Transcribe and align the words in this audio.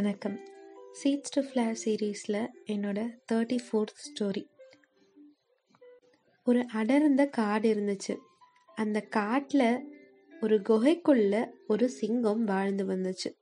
வணக்கம். 0.00 0.40
Seeds 1.04 1.30
to 1.30 1.42
Flair 1.42 1.76
சீரீஸில் 1.84 2.48
என்னோட 2.66 3.18
தேர்ட்டி 3.32 3.58
ஃபோர்த் 3.66 4.00
ஸ்டோரி 4.04 4.48
ஒரு 6.44 6.64
அடர்ந்த 6.72 7.26
காடு 7.26 7.74
இருந்துச்சு. 7.74 8.16
அந்த 8.74 9.00
காட்டில் 9.00 9.94
ஒரு 10.40 10.56
குகைக்குள்ள 10.56 11.50
ஒரு 11.68 11.88
சிங்கம் 11.88 12.44
வாழ்ந்து 12.44 12.86
வந்துச்சு. 12.86 13.36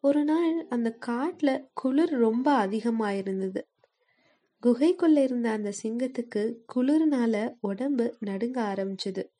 ஒரு 0.00 0.24
நாள் 0.24 0.66
அந்த 0.68 0.90
காட்டில் 0.90 1.68
குளிர் 1.74 2.10
ரொம்ப 2.10 2.52
அதிகமாக 2.52 3.16
இருந்தது 3.16 3.68
குகைக்குள்ளே 4.66 5.22
இருந்த 5.22 5.50
அந்த 5.50 5.72
சிங்கத்துக்கு 5.82 6.54
குளிர்னால 6.74 7.54
உடம்பு 7.60 8.16
நடுங்க 8.18 8.62
ஆரம்பிச்சது. 8.62 9.30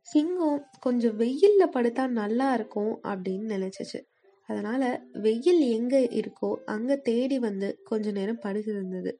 சிங்கம் 0.00 0.66
கொஞ்சம் 0.80 1.18
வெயில்ல 1.18 1.68
படுத்தா 1.72 2.06
நல்லா 2.06 2.54
இருக்கும் 2.54 3.02
அப்படின்னு 3.02 3.52
நினைச்சிச்சு. 3.56 4.10
அதனால் 4.48 4.88
வெயில் 5.12 5.62
எங்கே 5.68 6.02
இருக்கோ 6.20 6.50
அங்கே 6.64 6.96
தேடி 7.00 7.38
வந்து 7.38 7.68
கொஞ்ச 7.84 8.10
நேரம் 8.10 8.42
படுகிருந்தது 8.44 9.12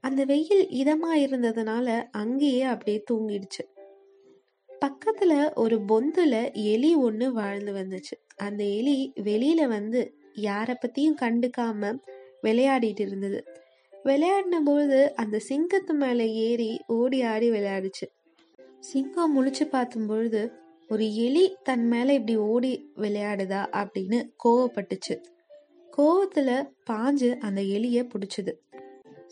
அந்த 0.00 0.24
வெயில் 0.24 0.62
இதமாக 0.72 1.16
இருந்ததுனால 1.16 1.88
அங்கேயே 2.10 2.62
அப்படியே 2.62 3.00
தூங்கிடுச்சு. 3.10 3.62
பக்கத்தில் 4.82 5.52
ஒரு 5.54 5.76
பொந்தில் 5.80 6.42
எலி 6.52 6.94
ஒன்று 6.94 7.26
வாழ்ந்து 7.32 7.72
வந்துச்சு. 7.72 8.14
அந்த 8.36 8.64
எலி 8.64 9.12
வெளியில் 9.22 9.66
வந்து 9.66 10.00
யாரை 10.34 10.74
பற்றியும் 10.74 11.18
கண்டுக்காம 11.20 11.92
விளையாடிட்டு 12.42 13.00
இருந்தது. 13.00 13.40
விளையாடின 14.04 14.60
பொழுது 14.64 15.00
அந்த 15.14 15.40
சிங்கத்து 15.48 15.94
மேலே 15.94 16.26
ஏறி 16.46 16.70
ஓடி 16.86 17.18
ஆடி 17.22 17.50
விளையாடுச்சு. 17.50 18.06
சிங்கம் 18.80 19.34
முழிச்சு 19.36 19.64
பார்த்தும் 19.68 20.06
பொழுது 20.06 20.42
ஒரு 20.90 21.14
எலி 21.14 21.56
தன் 21.62 21.88
மேல 21.88 22.12
இப்படி 22.12 22.36
ஓடி 22.36 22.92
விளையாடுதா 22.96 23.60
அப்படின்னு 23.72 24.30
கோவப்பட்டுச்சு. 24.44 25.22
கோவத்துல 25.96 26.70
பாஞ்சு 26.90 27.38
அந்த 27.38 27.62
எலிய 27.62 28.08
பிடிச்சது. 28.08 28.52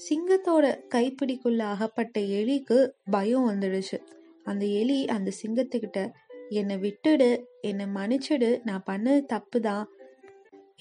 சிங்கத்தோட 0.08 0.80
கைப்பிடிக்குள்ள 0.94 1.58
அகப்பட்ட 1.58 2.20
எலிக்கு 2.20 2.88
பயம் 3.10 3.50
வந்துடுச்சு. 3.50 3.98
அந்த 4.44 4.66
எலி 4.66 5.06
அந்த 5.06 5.30
சிங்கத்துக்கிட்ட 5.42 6.12
என்னை 6.48 6.76
விட்டுடு 6.76 7.44
என்னை 7.60 7.86
மன்னிச்சிடு 7.86 8.60
நான் 8.64 8.82
பண்ணது 8.90 9.24
தப்பு 9.24 9.60
தான் 9.60 9.88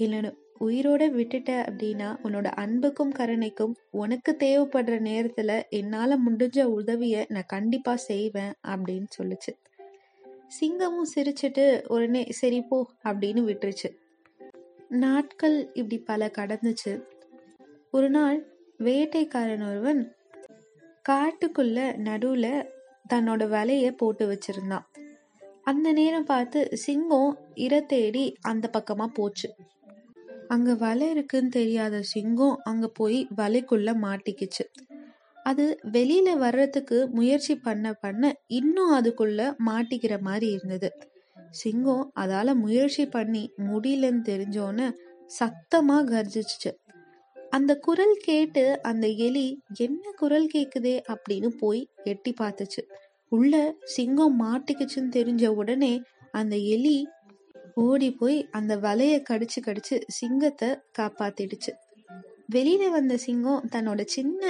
இல்லைன்னு 0.01 0.35
உயிரோட 0.59 1.03
விட்டுட்ட 1.09 1.49
அப்படின்னா 1.69 2.17
உன்னோட 2.23 2.45
அன்புக்கும் 2.45 3.11
கருணைக்கும் 3.11 3.73
உனக்கு 3.91 4.35
தேவைப்படுற 4.39 4.99
நேரத்துல 5.01 5.61
என்னால 5.69 6.17
முடிஞ்ச 6.29 6.63
உதவிய 6.63 7.25
நான் 7.29 7.43
கண்டிப்பா 7.47 7.95
செய்வேன் 7.95 8.53
அப்படின்னு 8.67 9.05
சொல்லுச்சு. 9.19 9.65
சிங்கமும் 10.49 11.07
சிரிச்சிட்டு 11.15 11.85
உடனே 11.87 12.25
சரி 12.29 12.61
போ 12.61 12.87
அப்படின்னு 13.03 13.47
விட்டுருச்சு. 13.47 13.97
நாட்கள் 14.89 15.69
இப்படி 15.73 15.97
பல 15.97 16.31
கடந்துச்சு. 16.37 17.03
ஒரு 17.91 18.09
நாள் 18.09 18.47
வேட்டைக்காரன் 18.79 19.69
ஒருவன் 19.69 20.15
காட்டுக்குள்ள 21.09 21.79
நடுவுல 22.03 22.67
தன்னோட 23.13 23.43
வலைய 23.47 23.91
போட்டு 23.91 24.23
வச்சிருந்தான். 24.27 24.85
அந்த 25.63 25.91
நேரம் 25.91 26.23
பார்த்து 26.23 26.77
சிங்கம் 26.77 27.37
இர 27.55 27.85
தேடி 27.85 28.35
அந்த 28.41 28.69
பக்கமா 28.77 29.05
போச்சு. 29.05 29.55
அங்க 30.47 30.75
வலை 30.75 31.09
இருக்குன்னு 31.09 31.49
தெரியாத 31.49 32.01
சிங்கம் 32.01 32.59
அங்க 32.63 32.87
போய் 32.87 33.27
வலைக்குள்ள 33.37 33.95
மாட்டிக்கிச்சு. 34.01 34.65
அது 35.49 35.65
வெளியில 35.91 36.29
வர்றதுக்கு 36.37 36.97
முயற்சி 37.09 37.53
பண்ண 37.57 37.93
பண்ண 37.93 38.23
இன்னும் 38.47 38.93
அதுக்குள்ள 38.93 39.41
மாட்டிக்கிற 39.65 40.13
மாதிரி 40.19 40.47
இருந்தது. 40.51 40.89
சிங்கம் 41.51 42.05
அதால 42.19 42.55
முயற்சி 42.55 43.03
பண்ணி 43.07 43.43
முடியலன்னு 43.57 44.23
தெரிஞ்சோன்னு 44.29 44.87
சத்தமா 45.39 45.97
கர்ஜிச்சு 46.11 46.71
அந்த 47.49 47.71
குரல் 47.77 48.15
கேட்டு 48.23 48.63
அந்த 48.81 49.05
எலி 49.07 49.47
என்ன 49.77 50.11
குரல் 50.15 50.47
கேக்குதே? 50.53 50.95
அப்படின்னு 51.13 51.49
போய் 51.59 51.81
எட்டி 52.03 52.33
பார்த்துச்சு. 52.41 52.81
உள்ள 53.31 53.53
சிங்கம் 53.95 54.35
மாட்டிக்குச்சுன்னு 54.41 55.13
தெரிஞ்ச 55.15 55.47
உடனே 55.47 55.93
அந்த 56.31 56.55
எலி 56.73 56.97
ஓடி 57.75 58.09
போய் 58.11 58.37
அந்த 58.51 58.73
வலைய 58.77 59.15
கடிச்சு 59.29 59.59
கடிச்சு 59.61 59.95
சிங்கத்தை 60.07 60.69
காப்பாத்திடுச்சு. 60.99 61.71
வெளியில 62.55 62.83
வந்த 62.89 63.17
சிங்கம் 63.17 63.65
தன்னோட 63.71 64.01
சின்ன 64.05 64.41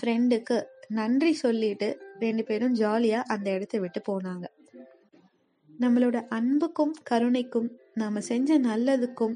ஃப்ரெண்டுக்கு 0.00 0.64
நன்றி 0.88 1.32
சொல்லிட்டு 1.32 1.88
ரெண்டு 2.18 2.44
பேரும் 2.44 2.72
ஜாலியாக 2.72 3.34
அந்த 3.34 3.50
இடத்த 3.50 3.78
விட்டு 3.78 4.02
போனாங்க. 4.08 4.44
நம்மளோட 5.80 6.26
அன்புக்கும் 6.28 6.94
கருணைக்கும் 7.10 7.68
நாம 7.94 8.20
செஞ்ச 8.20 8.58
நல்லதுக்கும் 8.58 9.34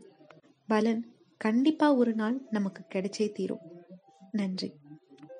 பலன் 0.66 1.14
கண்டிப்பாக 1.36 1.94
ஒரு 1.94 2.14
நாள் 2.14 2.40
நமக்கு 2.50 2.82
கிடைச்சே 2.94 3.32
தீரும். 3.32 3.64
நன்றி. 4.32 4.72